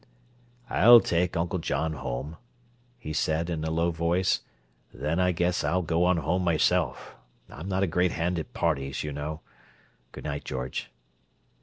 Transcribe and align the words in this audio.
"I'll 0.71 0.99
take 0.99 1.37
Uncle 1.37 1.59
John 1.59 1.93
home," 1.93 2.37
he 2.97 3.13
said, 3.13 3.51
in 3.51 3.63
a 3.63 3.69
low 3.69 3.91
voice. 3.91 4.41
"Then 4.91 5.19
I 5.19 5.31
guess 5.31 5.63
I'll 5.63 5.83
go 5.83 6.05
on 6.05 6.17
home 6.17 6.43
myself—I'm 6.43 7.69
not 7.69 7.83
a 7.83 7.85
great 7.85 8.13
hand 8.13 8.39
at 8.39 8.51
parties, 8.51 9.03
you 9.03 9.11
know. 9.11 9.41
Good 10.11 10.23
night, 10.23 10.43
George." 10.43 10.89